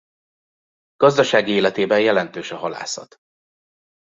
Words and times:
Gazdasági 0.95 1.51
életében 1.51 1.99
jelentős 1.99 2.51
a 2.51 2.57
halászat. 2.57 3.17